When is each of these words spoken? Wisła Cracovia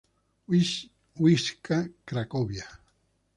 Wisła 1.19 1.77
Cracovia 2.05 2.65